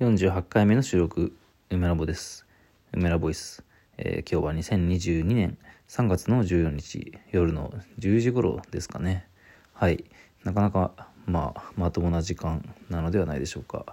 [0.00, 1.36] 48回目の収録、
[1.70, 2.46] 梅ラボです。
[2.92, 3.62] 梅ラボイス。
[3.98, 9.28] えー今日は2022年3月の14日夜の10時頃ですかね。
[9.74, 10.04] はい。
[10.44, 10.92] なかなか、
[11.26, 13.84] まあ、まともな時間なのではないでしょうか。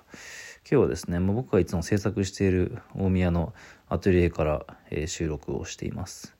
[0.69, 3.53] 今日はですね、もう僕がいつも制作している大宮の
[3.87, 6.35] アトリエから、えー収録をしています。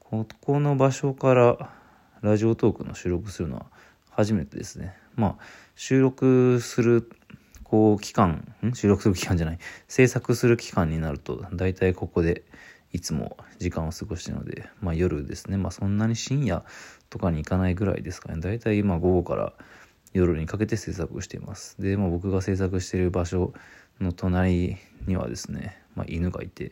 [0.00, 1.70] ここの場所から
[2.20, 3.66] ラジオトークの収録するのは
[4.10, 4.94] 初めてですね。
[5.14, 5.44] まあ、
[5.74, 7.08] 収録する、
[7.68, 9.58] こう、期間、収録する期間じゃない、
[9.88, 12.44] 制作する期間になると、大体ここで
[12.92, 15.56] いつも時間を過ごしてるので、まあ夜ですね。
[15.56, 16.64] まあそんなに深夜
[17.10, 18.40] とかに行かないぐらいですかね。
[18.40, 19.52] 大体今午後から
[20.12, 21.74] 夜にかけて制作をしています。
[21.82, 23.52] で、まあ僕が制作している場所
[24.00, 24.76] の隣
[25.08, 26.70] にはですね、まあ犬がいて、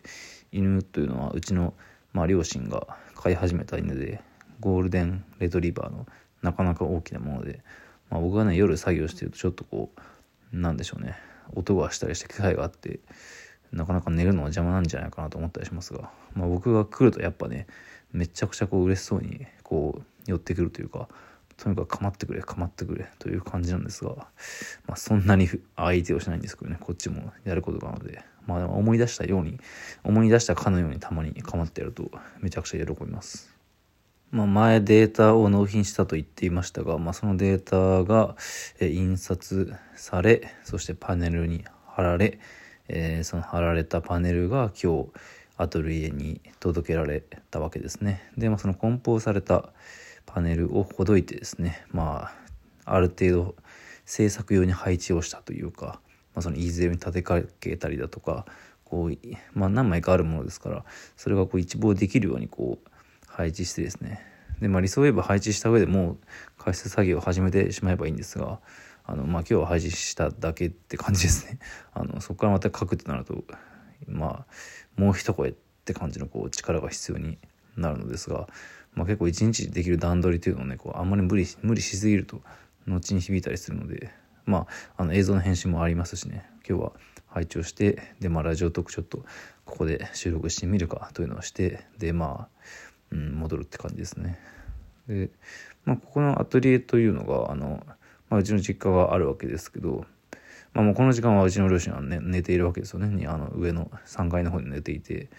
[0.52, 1.74] 犬というのはうちの、
[2.12, 4.22] まあ、両親が飼い始めた犬で
[4.60, 6.06] ゴールデンレトリバーの
[6.42, 7.64] なかなか大きなもので、
[8.10, 10.00] まあ、僕がね夜作業してるとちょっとこう
[10.60, 11.16] なんでしょうね
[11.54, 13.00] 音がしたりして機会があって
[13.72, 17.66] なかなか寝るのは邪魔なんじゃないかなと思ったりしますが、まあ、僕が来るとやっぱね
[18.12, 21.08] めちゃくちゃこう嬉しそうにこう寄ってくるというか
[21.56, 24.10] とにかく構ってくれ構ってくれという感じなんですが、
[24.86, 29.58] まあ、そんなに相手をしないんですけどねこっちもやることなのでまあでも思い出したように
[30.02, 33.53] 思い出したかのようにたまに構ってやるとめちゃくちゃ喜びます。
[34.34, 38.34] まあ、前データを納品したと言っていましたが、まあ、そのデータが
[38.80, 42.40] え印刷されそしてパネルに貼られ、
[42.88, 45.08] えーその貼られたパネルが今日
[45.56, 48.28] アトリエに届けられたわけですね。
[48.36, 49.68] で、まあ、その梱包された
[50.26, 52.32] パネルをほどいてですねま
[52.84, 53.54] あある程度
[54.04, 56.00] 制作用に配置をしたというか、
[56.34, 58.46] まあ、そのイーゼルに立てかけたりだとか
[58.84, 59.16] こう、
[59.52, 60.84] まあ、何枚かあるものですから
[61.16, 62.88] それがこう一望できるようにこう
[63.36, 64.24] 配置してですね。
[64.60, 66.18] で、まあ、理想を言えば配置した上でもう
[66.58, 68.60] 解説作業を始めてしまえばいいんですが
[69.04, 71.58] あの、まあ、今日は配置しただけって感じですね。
[71.92, 73.44] あのそこからまた書くってなると
[74.06, 77.38] まあもう一声って感じのこう力が必要に
[77.76, 78.48] なるのですが、
[78.94, 82.40] まあ、結構一日できる段取りというのをねこうあんまり無理無理しすぎると
[82.86, 84.10] 後に響いたりするので
[84.46, 84.66] ま
[84.96, 86.48] ああの映像の編集もありますしね。
[86.66, 86.92] 今日は
[87.26, 89.24] 配置をしてでまあラジオトークちょっと
[89.64, 92.48] ここで収録してみるかというのをしてでまあ、
[93.10, 94.38] うん、戻るって感じですね。
[95.08, 95.30] で、
[95.84, 97.82] まあ、ここのアトリエというのがあの、
[98.30, 100.06] まあ、うちの実家があるわけですけど
[100.74, 103.26] まあ、もうこの時間はうちの両親は、ね、寝ているわけですよね。
[103.26, 105.30] あの上の3階の方に寝ていて。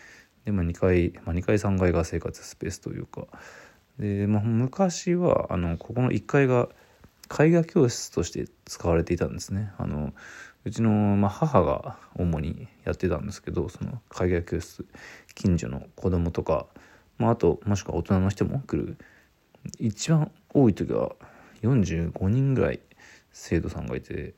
[0.46, 3.28] で、まあ、2階、まあ、2階3階が生活スペースというか。
[4.00, 6.70] で、まあ、昔はあのここの1階が
[7.38, 9.74] 絵画教室として使われていたんですね。
[9.78, 10.14] あの
[10.64, 14.86] うちの、まあ、母が主にやってたんですけどその絵画教室
[15.36, 16.68] 近所の子供とか、
[17.18, 18.98] まあ、あともしくは大人の人も来る
[19.80, 21.14] 一番多い時は
[21.62, 22.80] 45人ぐらい
[23.32, 24.34] 生徒さんがいて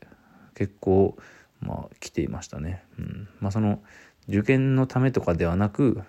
[0.56, 1.18] 結構
[1.60, 2.84] まあ来ていましたね。
[2.98, 3.80] うん、まあその
[4.28, 6.02] 受験のためとかではなく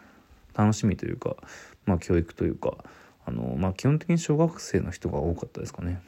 [0.55, 1.37] 楽しみというか、
[1.87, 2.77] まあ、教育というか
[3.25, 6.03] あの、まあ、基本的に小学生の人が多かったですかね。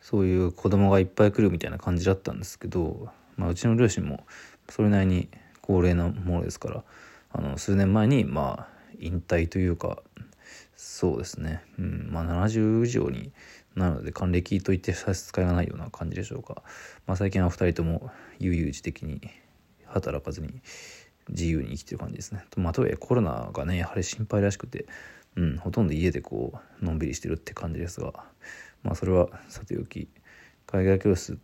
[0.00, 4.24] そういう子供がいっぱい来るみたいな感じだったんですけど、まあ、うちの両親も
[4.68, 5.28] それなりに
[5.60, 6.84] 高齢なものですから
[7.30, 10.02] あの数年前にまあ引退というか
[10.76, 12.08] そうですね、うん。
[12.10, 13.32] まあ、70以上に
[13.76, 16.62] なるので還暦といって差し支えがないような感じでしょうか、
[17.06, 19.20] まあ、最近は2人とも悠々自適に
[19.86, 20.60] 働かずに
[21.28, 22.44] 自由に生きてる感じですね。
[22.50, 24.86] と,、まあ、とはいえコロナがねやはり心配らしくて、
[25.36, 26.52] うん、ほとんど家でこ
[26.82, 28.12] うのんびりしてるって感じですが
[28.82, 30.08] まあそれはさておき
[30.66, 31.38] 海外教室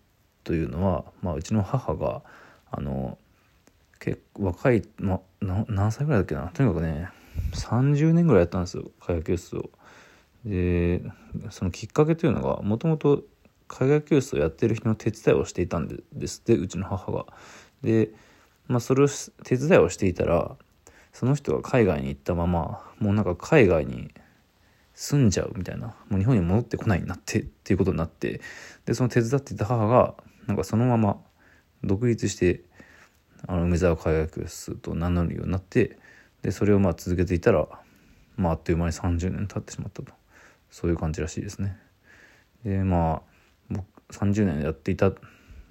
[0.44, 2.22] というのは、まあ、うちの母が
[2.70, 3.18] あの
[4.00, 6.48] 結構若い、まあ、な何歳ぐらいだっけな。
[6.48, 7.08] とにかくね
[7.52, 9.70] 30年ぐらいやったんですよ海外教室を。
[10.44, 11.02] で
[11.50, 13.24] そのきっかけというのがもともと
[13.66, 17.26] 海外教室をやってる人の手伝いをしていたんですってうちの母が。
[17.82, 18.10] で、
[18.66, 19.08] まあ、それを
[19.44, 20.56] 手伝いをしていたら
[21.12, 24.10] その人が海外に行ったままもうなんか海外に
[24.94, 28.40] 住んじゃうみたいなもう日本に戻ってこないになってっていうことになって
[28.84, 30.14] でその手伝っていた母が
[30.46, 31.18] なんかそのまま
[31.84, 32.62] 独立して
[33.46, 35.98] あの梅沢海外教室と名乗るようになって
[36.42, 37.66] でそれをまあ続けていたら、
[38.36, 40.12] まあ、あっという間に30年経ってしまったと
[40.70, 41.76] そういう感じらしいですね。
[42.64, 43.22] でまあ
[43.70, 45.12] 僕30年やっていた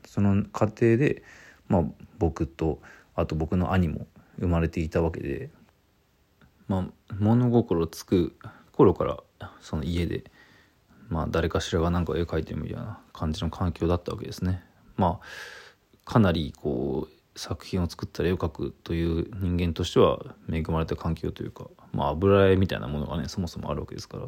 [0.05, 1.23] その過程で、
[1.67, 1.83] まあ、
[2.17, 2.79] 僕と
[3.15, 4.07] あと僕の兄も
[4.39, 5.49] 生まれていたわけで、
[6.67, 8.35] まあ、物心つく
[8.71, 9.17] 頃から
[9.59, 10.23] その家で、
[11.09, 14.63] まあ、誰かしらが何か絵描いてるみたいな感じの環境だったわけですね。
[14.95, 15.25] まあ
[16.05, 20.19] かなりこう作品を作ったり絵を描くという人間としては
[20.51, 24.27] 恵まれた環境というか、まあ、油絵みたいなものがねそもそもあるわけですから、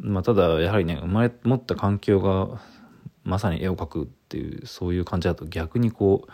[0.00, 2.60] まあ、ただやはりね生まれ持った環境が
[3.24, 6.30] まさに絵を描くっていうそういう感じだと逆にこう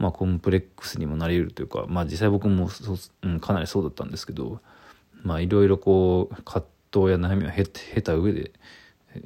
[0.00, 4.60] まあ、コンプレックスにもなり得るというか、まあ、実際僕もそう、うん、かなりそうだったんですけど
[5.22, 8.50] まあいろいろこう葛藤や悩みを経経た上で、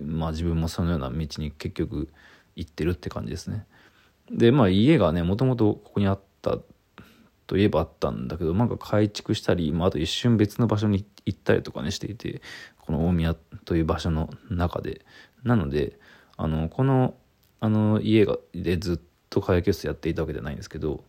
[0.03, 2.09] まあ、自分もそのような道に結局
[2.57, 3.67] 行ってるって感じですね。
[4.31, 6.59] でまあ家がねもともとここにあった
[7.47, 12.41] といえばあったんだけどなんか改築したり、まあ、あと一瞬別の場所に行ったりとかねしていて
[12.79, 13.35] この大宮
[13.65, 15.05] という場所の中で。
[15.44, 15.99] なので
[16.37, 17.15] あのこの
[17.61, 18.99] あの家がでずっ
[19.31, 21.05] と会計室やっていたわけじゃないんですけど、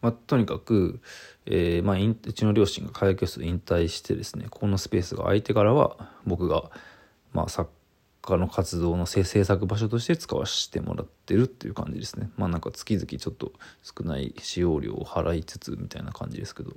[0.00, 1.00] まあ、とにかく、
[1.46, 6.70] えーまあ、うちの両親が会計室引退してですねこのスペースが空いてからは僕が、
[7.32, 7.70] まあ、作
[8.28, 12.30] 家の活動の制作場所として使わせてもらってるっていう感じですね。
[12.36, 13.52] まあなんか月々ちょっと
[13.82, 16.72] 少ない使用料を払いつつみたいな感じですけど。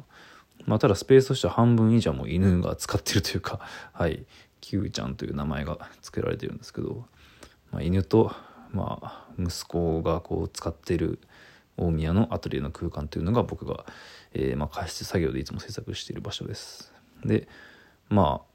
[0.66, 3.60] まあただスペースとしては半分以上も犬が使ってるというか
[3.94, 4.26] はい。
[4.62, 7.06] Q ちゃんという名前が付けられてるんですけど、
[7.72, 8.32] まあ、犬と
[8.74, 11.20] まあ、息子がこう使ってる
[11.78, 13.86] 大宮のアトリエの空間というのが僕が、
[14.34, 16.94] えー、まあ、加湿作業でいつも制作している場所です。
[17.26, 17.48] で
[18.10, 18.51] まあ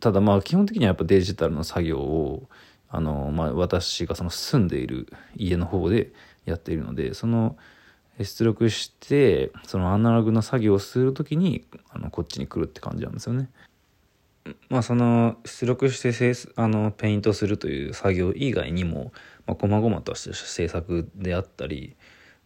[0.00, 2.48] ただまあ基本的にはやっぱデジタルの作業を
[2.88, 5.06] あの、まあ、私がその住んでいる
[5.36, 6.12] 家の方で
[6.44, 7.56] やっているのでその
[8.18, 13.48] 出力してそのアナログの作業をする時にあのこっちに来るって感じなんですよね。
[14.68, 16.12] まあその出力して
[16.56, 19.12] あのペイントするという作業以外にも、
[19.46, 21.96] まあ、細々とした制作であったり、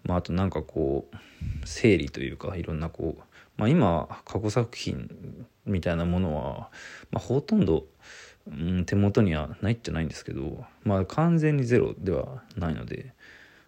[0.05, 1.17] まあ、あとなんかこう
[1.67, 3.23] 整理というかいろんなこう、
[3.57, 6.71] まあ、今過去作品みたいなものは、
[7.11, 7.85] まあ、ほとんど、
[8.47, 13.13] うん、手元にはないじゃないんですけど、まあ、完全にゼロではないので、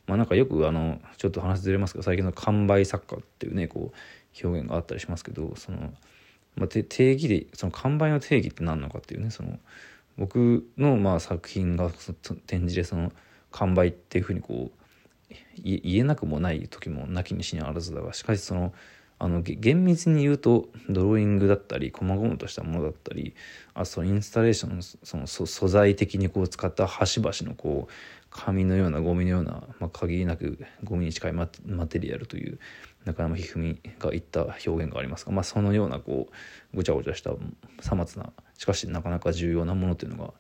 [0.07, 5.93] まあ、なんかよくあのちょっと話ずれますけど最近の完売作家っていうねこう表現があったりしますけどその。
[6.59, 9.59] まあ、定義でその完売の定義って何なのかっていうねその
[10.19, 11.91] 僕のまあ作品が
[12.47, 13.13] 展示でその
[13.53, 15.33] 完売っていうふうにこう
[15.63, 18.73] 言えなくもない時もなきにしにあらずだがしかしその
[19.21, 23.35] あの厳密に言うとドローイングだったり細々としたものだったり
[23.75, 27.93] あそのインスタレーションのその素材的にこう使った端々のこう
[28.31, 32.59] 紙のようなゴミのような、まあ、限りなくゴミに近いマテリアルという
[33.05, 36.29] 中山一二三が言った表現がありますが、まあ、そのようなこ
[36.73, 37.33] うごちゃごちゃした
[37.81, 40.33] さまつなしかしなかなか重要なものというのが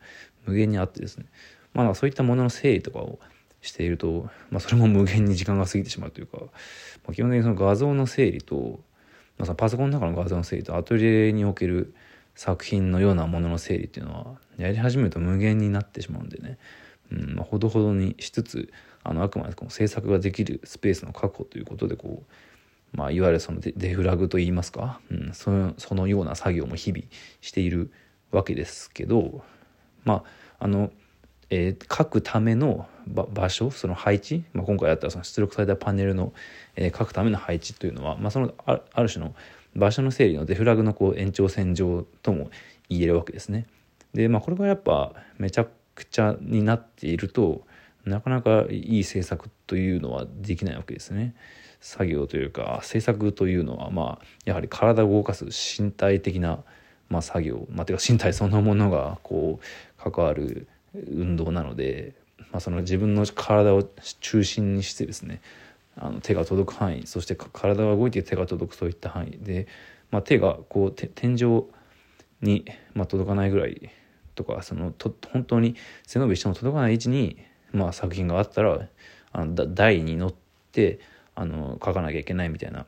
[0.44, 1.26] 無限にあってですね、
[1.72, 3.18] まあ、そういったものの整理とかを
[3.60, 6.46] していると、まあ、それも無限に時間が過ぎてしまうというか、ま
[7.10, 8.80] あ、基本的にその画像の整理と、
[9.36, 11.94] まあ、パソコンの中の画像の整理とアトリエにおける
[12.34, 14.26] 作品のようなものの整理っていうのは
[14.58, 16.58] やり始めると無限になってしまうんでね、
[17.10, 18.72] うんまあ、ほどほどにしつつ
[19.02, 22.32] あのあくまでこの制作ができるスペースの確保ということでこう
[22.92, 27.04] まあ、いわゆるそのデフラグといいますか、うん、そのそのような作業も日々
[27.42, 27.92] している
[28.30, 29.42] わけですけど
[30.04, 30.24] ま
[30.58, 30.90] ああの、
[31.50, 36.32] えー、書くための場所その配置、まあ、今回やったその出力されたパネルの、
[36.76, 39.34] えー、書くための配置というのは、まあ、そのあある種の
[39.74, 42.50] 場所の整理のデフラグのこう延長線上とも
[42.88, 43.66] 言えるわけですね。
[44.14, 47.62] でまあこれがやっぱめちゃくちゃになっていると
[48.04, 51.34] なかなかいい政策というのはできないわけですね。
[51.80, 56.64] 作業というか制作というのはまあやはり体を動かす身体的な、
[57.08, 62.14] まあ、作業、まあ、てか身体そのものがこう関わる運動なので、
[62.52, 63.82] まあ、その自分の体を
[64.20, 65.40] 中心にしてですね
[65.96, 69.66] あの手が届く範囲そして体が動いて手が届くそういった範囲で、
[70.10, 71.64] まあ、手がこう天井
[72.40, 72.64] に、
[72.94, 73.90] まあ、届かないぐらい
[74.34, 75.74] とかそのと本当に
[76.06, 77.38] 背伸びしても届かない位置に、
[77.72, 78.88] まあ、作品があったら
[79.32, 80.34] あの台に乗っ
[80.72, 81.00] て
[81.34, 82.86] あの書かなきゃいけないみたいな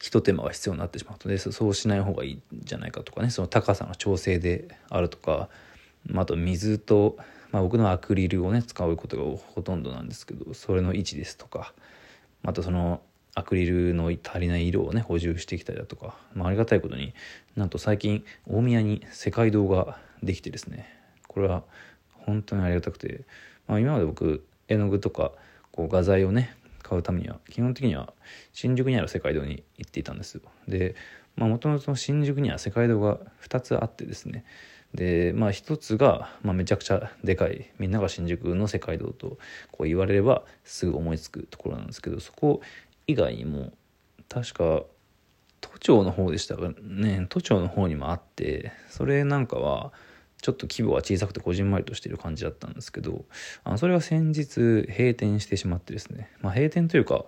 [0.00, 5.48] 一手間が必要になってしまうのでそうしない方がいいんじゃないかとかねその高さの調整であるとか、
[6.22, 7.16] あ、と水と、
[7.50, 9.24] まあ、僕のアクリルをね使うことが
[9.54, 11.72] ほとんどなんですけどそれの位置ですとか
[12.42, 13.00] またその
[13.34, 17.14] アクリルの足りない色をね補充してきたりだとか、まあ、ありがたいことに
[17.56, 20.92] なんと最近大宮に世界堂ができてですね。
[21.28, 21.62] これは
[22.26, 23.24] 本当にありがたくて、
[23.68, 25.32] まあ、今まで僕絵の具とか
[25.70, 28.12] こう画材をね買うためには基本的には
[28.52, 30.42] 新宿にある世界堂に行っていたんですよ。
[30.66, 30.96] で
[31.36, 34.44] もともと新宿には世界堂が2つあってですね
[34.94, 39.38] でまあ一つが、まあ、めちゃくちゃでかいみんなが新宿の世界堂と
[39.70, 42.60] こう言われればすぐ思いつくところなんですけどそこ
[43.06, 43.72] 以外にも
[44.28, 44.82] 確か
[45.60, 47.26] 都庁の方でしたがね。
[47.28, 49.92] 都庁の方にもあってそれなんかは
[50.40, 53.24] ちょっと規模は小さくてこじんまりとしている感じだったんですけど
[53.64, 57.24] あのそれは先日閉店してしまってですね、まあ、閉店というか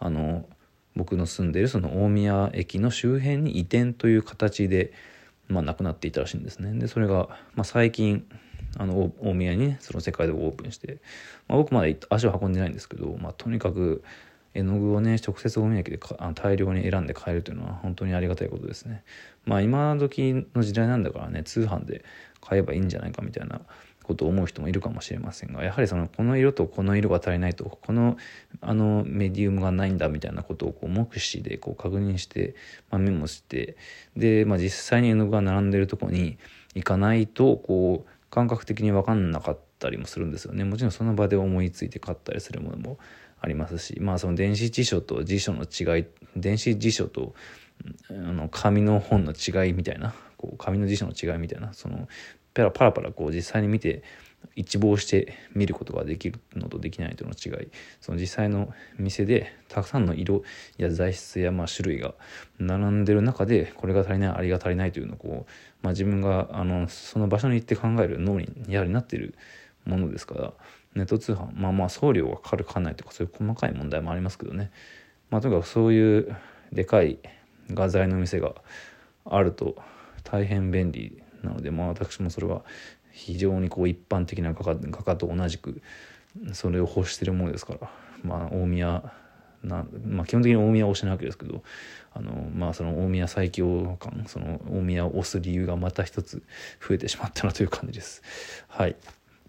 [0.00, 0.44] あの
[0.98, 4.92] 僕の住んでるその大宮駅の周辺に移転という形で、
[5.48, 6.78] まあ、亡くなっていたらしいんですね。
[6.78, 8.24] でそれが、まあ、最近
[8.76, 10.98] あの大宮に、ね、その世界でオープンして、
[11.48, 14.02] まあ、僕まで足を運んでないんですけど、まあ、とにかく
[14.54, 15.98] 絵の具をね直接大宮駅で
[16.34, 19.04] 大量に選んで買えるというのは本当にありがたいことですね。
[19.44, 22.04] まあ今時の時代なんだからね通販で
[22.40, 23.60] 買えばいいんじゃないかみたいな
[24.08, 28.16] ことを思う人もいるかもしれませんがやはりそのこの色とこの色が足りないとこの
[28.62, 32.54] あのメディウムがないんだみたいなことをこう目視でこう確認して、
[32.90, 33.76] まあ、メモして
[34.16, 36.38] で、まあ、実際に絵の具が並んでるとこに
[36.74, 40.64] 行かないとこう感覚的に分かんなかったりもするんですよね。
[40.64, 42.98] もちろんその場で思いついて買ったりするものも
[43.40, 47.34] ありますしまあその電子辞書と辞書の違い電子辞書と
[48.10, 52.08] あの紙の本の違いみたいなこう紙の辞書の違いみたいなその
[52.54, 54.02] ペラパラパラこう実際に見て
[54.54, 57.68] 一望して見ることができるのとできないとの違い。
[58.00, 60.42] その実際の店でたくさんの色
[60.78, 62.14] や材質やまあ種類が
[62.58, 65.52] 並んでる中でこれが足りないあれが足りないというのをこう、
[65.82, 69.34] まあ、自分があのその場所に行って考える脳にやはりなっている
[69.84, 70.52] ものですから
[70.94, 74.70] ネット通販まあまあ送料がかかるかかんないとかそういう細かい問題もありますけどね。
[75.30, 76.36] まあとにかくそういう
[76.72, 77.18] でかい
[77.70, 78.54] 画材の店が
[79.24, 79.76] あると
[80.30, 82.62] 大変便利なので、まあ、私もそれは
[83.12, 85.80] 非常にこう一般的な画家画家と同じく
[86.52, 87.90] それを欲してるものですから、
[88.22, 89.02] まあ、大宮
[89.62, 91.62] な、まあ、基本的に大宮を推しなわけですけど
[92.12, 96.42] あの、まあ、その大宮最強感その大宮を推す理由がまた一つ
[96.86, 98.22] 増えてしまったなという感じです。
[98.68, 98.96] はい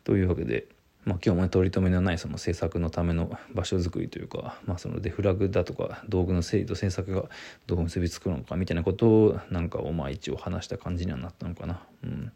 [0.03, 0.67] というわけで。
[1.06, 7.29] まあ、今日も、取り留めのないその制作のための場所づくりというか、まあ、そのデフラグだとか道具の整理と制作が
[7.68, 11.82] どう結びつくのかみたいなことをなんかをまあ一応話した感じにはなったのかな。
[12.03, 12.32] うん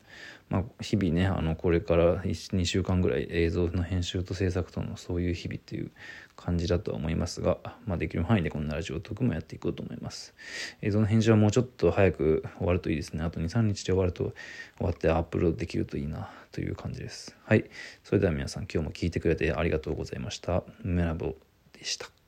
[0.50, 5.92] まあ、日々ねあのこれから2週間ぐらい映像の編集と制作とのそういう日々っていう
[6.36, 10.34] 感じだとは思いますが、まあ、できる範囲でこのラジオトークもやっていこうと思います。
[10.82, 13.24] 映像の編集はもうちょっと早く終わるといいですね。
[13.24, 14.34] あと23日で終わると
[14.78, 17.36] 終わってアップロードできるといいなという感じです。
[17.46, 17.66] はい。
[18.04, 20.64] それでは皆さん今日も聞いてくれてありがとうございました。
[20.84, 21.36] メラボ
[21.74, 22.23] でした。